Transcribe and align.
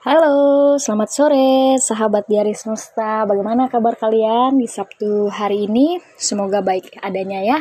Halo, 0.00 0.80
selamat 0.80 1.10
sore 1.12 1.76
sahabat 1.76 2.24
Diari 2.24 2.56
Semesta. 2.56 3.28
Bagaimana 3.28 3.68
kabar 3.68 4.00
kalian 4.00 4.56
di 4.56 4.64
Sabtu 4.64 5.28
hari 5.28 5.68
ini? 5.68 6.00
Semoga 6.16 6.64
baik 6.64 6.96
adanya 7.04 7.44
ya. 7.44 7.60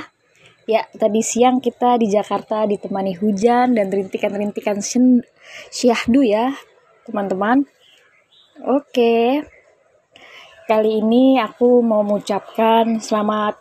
Ya, 0.63 0.87
tadi 0.95 1.19
siang 1.19 1.59
kita 1.59 1.99
di 1.99 2.07
Jakarta 2.07 2.63
ditemani 2.63 3.19
hujan 3.19 3.75
dan 3.75 3.91
rintikan-rintikan 3.91 4.79
syahdu 5.67 6.23
ya, 6.23 6.55
teman-teman. 7.03 7.67
Oke. 8.63 9.43
Kali 10.63 11.03
ini 11.03 11.43
aku 11.43 11.83
mau 11.83 12.07
mengucapkan 12.07 13.03
selamat 13.03 13.59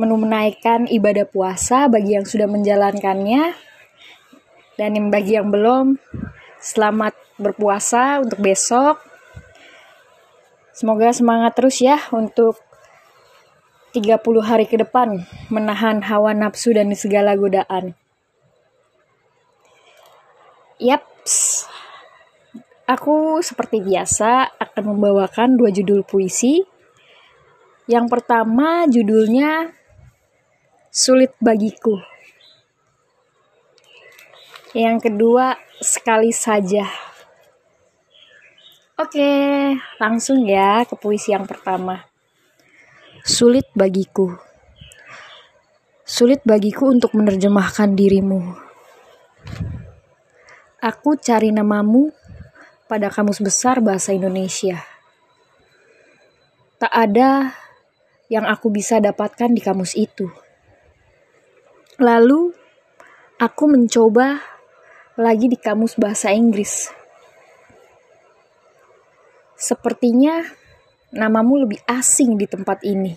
menunaikan 0.00 0.88
ibadah 0.88 1.28
puasa 1.28 1.92
bagi 1.92 2.16
yang 2.16 2.24
sudah 2.24 2.48
menjalankannya 2.48 3.52
dan 4.80 4.96
yang 4.96 5.12
bagi 5.12 5.36
yang 5.36 5.52
belum 5.52 6.00
Selamat 6.58 7.14
berpuasa 7.38 8.20
untuk 8.20 8.42
besok. 8.42 8.98
Semoga 10.74 11.10
semangat 11.10 11.58
terus 11.58 11.78
ya 11.82 11.98
untuk 12.14 12.58
30 13.96 14.20
hari 14.44 14.68
ke 14.68 14.76
depan 14.76 15.26
menahan 15.48 16.04
hawa 16.04 16.36
nafsu 16.36 16.76
dan 16.76 16.92
segala 16.92 17.34
godaan. 17.34 17.96
Yaps. 20.78 21.66
Aku 22.88 23.42
seperti 23.42 23.82
biasa 23.82 24.54
akan 24.54 24.94
membawakan 24.94 25.58
dua 25.58 25.74
judul 25.74 26.06
puisi. 26.06 26.62
Yang 27.88 28.06
pertama 28.06 28.86
judulnya 28.86 29.74
Sulit 30.88 31.34
Bagiku. 31.42 32.00
Yang 34.72 35.10
kedua 35.10 35.56
sekali 35.80 36.32
saja. 36.32 37.07
Oke, 38.98 39.30
langsung 40.02 40.42
ya 40.42 40.82
ke 40.82 40.98
puisi 40.98 41.30
yang 41.30 41.46
pertama. 41.46 42.02
Sulit 43.22 43.70
bagiku. 43.70 44.34
Sulit 46.02 46.42
bagiku 46.42 46.90
untuk 46.90 47.14
menerjemahkan 47.14 47.94
dirimu. 47.94 48.58
Aku 50.82 51.14
cari 51.14 51.54
namamu 51.54 52.10
pada 52.90 53.06
kamus 53.06 53.38
besar 53.38 53.78
bahasa 53.78 54.10
Indonesia. 54.10 54.82
Tak 56.82 56.90
ada 56.90 57.54
yang 58.26 58.50
aku 58.50 58.66
bisa 58.74 58.98
dapatkan 58.98 59.54
di 59.54 59.62
kamus 59.62 59.94
itu. 59.94 60.26
Lalu, 62.02 62.50
aku 63.38 63.64
mencoba 63.70 64.42
lagi 65.14 65.46
di 65.46 65.54
kamus 65.54 65.94
bahasa 65.94 66.34
Inggris. 66.34 66.98
Sepertinya 69.68 70.40
namamu 71.12 71.68
lebih 71.68 71.84
asing 71.84 72.40
di 72.40 72.48
tempat 72.48 72.80
ini. 72.88 73.12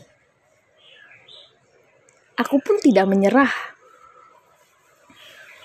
Aku 2.35 2.59
pun 2.59 2.75
tidak 2.83 3.07
menyerah. 3.07 3.47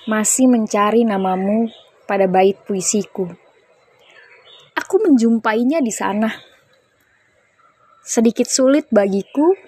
Masih 0.07 0.47
mencari 0.47 1.03
namamu 1.03 1.67
pada 2.07 2.31
bait 2.31 2.55
puisiku. 2.63 3.27
Aku 4.79 5.03
menjumpainya 5.03 5.83
di 5.83 5.91
sana. 5.91 6.31
Sedikit 8.07 8.47
sulit 8.47 8.87
bagiku. 8.87 9.59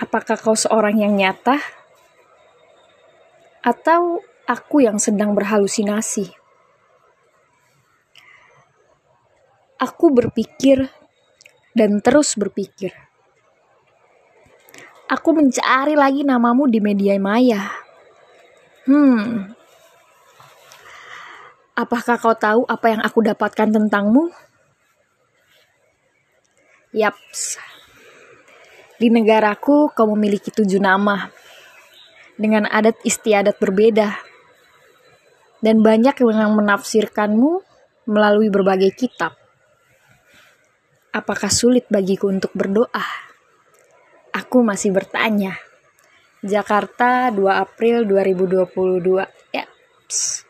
Apakah 0.00 0.40
kau 0.40 0.56
seorang 0.56 0.96
yang 0.96 1.12
nyata? 1.12 1.60
Atau 3.60 4.24
aku 4.48 4.80
yang 4.80 4.96
sedang 4.96 5.36
berhalusinasi. 5.36 6.37
Aku 9.78 10.10
berpikir 10.10 10.90
dan 11.70 12.02
terus 12.02 12.34
berpikir. 12.34 12.90
Aku 15.06 15.30
mencari 15.32 15.94
lagi 15.94 16.26
namamu 16.26 16.66
di 16.66 16.82
media 16.82 17.14
maya. 17.16 17.70
Hmm. 18.84 19.54
Apakah 21.78 22.18
kau 22.18 22.34
tahu 22.34 22.66
apa 22.66 22.86
yang 22.90 23.00
aku 23.06 23.22
dapatkan 23.22 23.70
tentangmu? 23.70 24.34
Yaps. 26.90 27.62
Di 28.98 29.06
negaraku 29.14 29.94
kau 29.94 30.10
memiliki 30.10 30.50
tujuh 30.50 30.82
nama 30.82 31.30
dengan 32.34 32.66
adat 32.66 32.98
istiadat 33.06 33.62
berbeda 33.62 34.10
dan 35.62 35.86
banyak 35.86 36.18
yang 36.18 36.50
menafsirkanmu 36.58 37.62
melalui 38.10 38.50
berbagai 38.50 38.90
kitab. 38.98 39.47
Apakah 41.18 41.50
sulit 41.50 41.82
bagiku 41.90 42.30
untuk 42.30 42.54
berdoa? 42.54 43.02
Aku 44.30 44.62
masih 44.62 44.94
bertanya. 44.94 45.58
Jakarta 46.46 47.34
2 47.34 47.42
April 47.58 48.06
2022. 48.06 49.26
Ya. 49.50 49.66
Pss. 50.06 50.46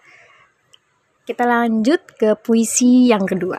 Kita 1.24 1.48
lanjut 1.48 2.04
ke 2.20 2.36
puisi 2.36 3.08
yang 3.08 3.24
kedua. 3.24 3.56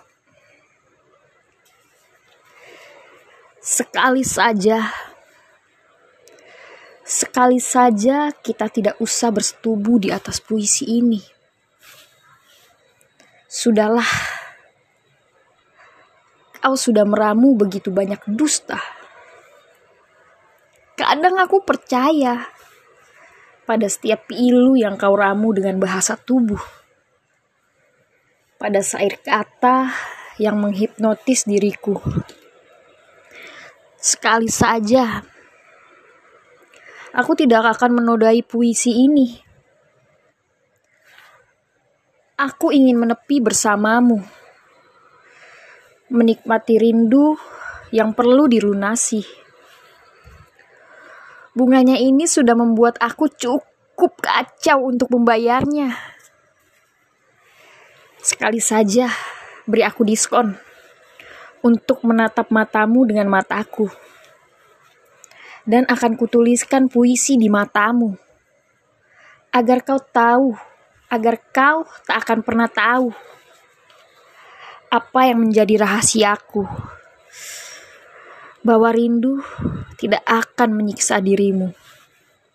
Sekali 3.57 4.21
saja 4.25 4.85
Sekali 7.05 7.57
saja 7.57 8.29
kita 8.33 8.69
tidak 8.69 8.97
usah 9.01 9.29
bersetubuh 9.29 9.97
di 10.01 10.09
atas 10.09 10.41
puisi 10.41 10.89
ini 10.89 11.21
Sudahlah, 13.49 14.05
kau 16.59 16.75
sudah 16.75 17.07
meramu 17.07 17.55
begitu 17.55 17.89
banyak 17.89 18.19
dusta. 18.29 18.79
Kadang 20.99 21.39
aku 21.39 21.63
percaya 21.63 22.43
pada 23.63 23.87
setiap 23.87 24.27
pilu 24.27 24.75
yang 24.75 24.99
kau 24.99 25.15
ramu 25.15 25.55
dengan 25.55 25.79
bahasa 25.79 26.19
tubuh. 26.19 26.59
Pada 28.59 28.83
sair 28.83 29.15
kata 29.15 29.87
yang 30.35 30.59
menghipnotis 30.59 31.47
diriku. 31.47 31.95
Sekali 33.95 34.51
saja, 34.51 35.23
aku 37.15 37.31
tidak 37.39 37.79
akan 37.79 38.03
menodai 38.03 38.43
puisi 38.43 39.07
ini 39.07 39.49
Aku 42.39 42.71
ingin 42.71 42.95
menepi 42.95 43.43
bersamamu, 43.43 44.23
menikmati 46.09 46.81
rindu 46.81 47.37
yang 47.93 48.13
perlu 48.13 48.49
dilunasi. 48.49 49.21
Bunganya 51.53 51.97
ini 51.97 52.29
sudah 52.29 52.53
membuat 52.53 52.97
aku 53.01 53.29
cukup 53.29 54.17
kacau 54.21 54.89
untuk 54.89 55.09
membayarnya. 55.13 55.93
Sekali 58.19 58.61
saja 58.61 59.09
beri 59.65 59.85
aku 59.85 60.05
diskon 60.05 60.53
untuk 61.65 62.01
menatap 62.05 62.49
matamu 62.49 63.05
dengan 63.05 63.29
mataku. 63.29 63.89
Dan 65.69 65.85
akan 65.85 66.17
kutuliskan 66.17 66.89
puisi 66.89 67.37
di 67.37 67.45
matamu. 67.45 68.17
Agar 69.53 69.85
kau 69.85 70.01
tahu 70.01 70.57
agar 71.09 71.41
kau 71.49 71.89
tak 72.05 72.21
akan 72.25 72.39
pernah 72.45 72.69
tahu 72.69 73.09
apa 74.89 75.29
yang 75.29 75.45
menjadi 75.45 75.85
rahasiaku. 75.85 76.65
Bahwa 78.65 78.89
rindu 78.91 79.39
tidak 79.95 80.25
akan 80.27 80.75
menyiksa 80.75 81.21
dirimu. 81.23 81.71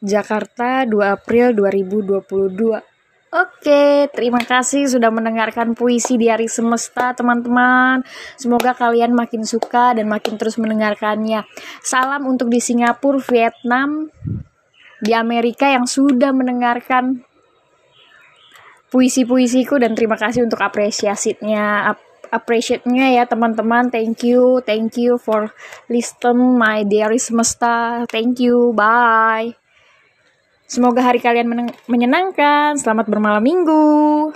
Jakarta 0.05 0.85
2 0.85 1.01
April 1.01 1.57
2022. 1.57 2.95
Oke, 3.35 4.07
terima 4.15 4.39
kasih 4.39 4.87
sudah 4.87 5.11
mendengarkan 5.11 5.75
puisi 5.75 6.15
di 6.15 6.31
hari 6.31 6.47
semesta, 6.47 7.11
teman-teman. 7.19 8.07
Semoga 8.39 8.79
kalian 8.79 9.11
makin 9.11 9.43
suka 9.43 9.91
dan 9.91 10.07
makin 10.07 10.39
terus 10.39 10.55
mendengarkannya. 10.55 11.43
Salam 11.83 12.31
untuk 12.31 12.47
di 12.47 12.63
Singapura, 12.63 13.19
Vietnam, 13.19 14.07
di 15.03 15.11
Amerika 15.11 15.67
yang 15.67 15.83
sudah 15.83 16.31
mendengarkan 16.31 17.27
puisi-puisiku 18.95 19.83
dan 19.83 19.99
terima 19.99 20.15
kasih 20.15 20.47
untuk 20.47 20.63
apresiasinya 20.63 21.91
ap 21.91 22.14
appreciate-nya 22.35 23.23
ya 23.23 23.25
teman-teman. 23.31 23.95
Thank 23.95 24.27
you 24.27 24.59
thank 24.67 24.99
you 24.99 25.15
for 25.23 25.55
listen 25.87 26.59
my 26.59 26.83
diary 26.83 27.23
semesta 27.23 28.03
thank 28.11 28.43
you 28.43 28.75
bye. 28.75 29.55
Semoga 30.67 31.07
hari 31.07 31.23
kalian 31.23 31.71
menyenangkan. 31.87 32.75
Selamat 32.75 33.07
bermalam 33.07 33.47
minggu 33.47 34.35